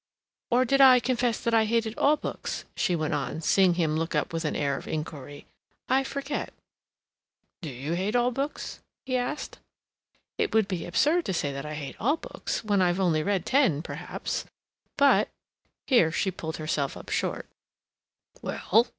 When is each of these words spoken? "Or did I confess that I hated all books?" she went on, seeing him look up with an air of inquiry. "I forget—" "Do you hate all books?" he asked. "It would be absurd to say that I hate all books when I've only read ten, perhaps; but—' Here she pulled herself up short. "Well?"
"Or 0.49 0.65
did 0.65 0.81
I 0.81 0.99
confess 0.99 1.39
that 1.41 1.53
I 1.53 1.65
hated 1.65 1.95
all 1.95 2.17
books?" 2.17 2.65
she 2.75 2.95
went 2.95 3.13
on, 3.13 3.39
seeing 3.39 3.75
him 3.75 3.95
look 3.97 4.15
up 4.15 4.33
with 4.33 4.45
an 4.45 4.55
air 4.55 4.75
of 4.75 4.87
inquiry. 4.87 5.45
"I 5.87 6.03
forget—" 6.03 6.51
"Do 7.61 7.69
you 7.69 7.93
hate 7.93 8.15
all 8.15 8.31
books?" 8.31 8.79
he 9.05 9.15
asked. 9.15 9.59
"It 10.39 10.55
would 10.55 10.67
be 10.67 10.85
absurd 10.87 11.25
to 11.25 11.33
say 11.33 11.53
that 11.53 11.67
I 11.67 11.75
hate 11.75 11.97
all 11.99 12.17
books 12.17 12.63
when 12.63 12.81
I've 12.81 12.99
only 12.99 13.21
read 13.21 13.45
ten, 13.45 13.83
perhaps; 13.83 14.45
but—' 14.97 15.29
Here 15.85 16.11
she 16.11 16.31
pulled 16.31 16.57
herself 16.57 16.97
up 16.97 17.09
short. 17.09 17.45
"Well?" 18.41 18.87